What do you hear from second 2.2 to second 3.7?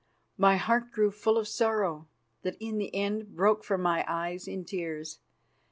that in the end broke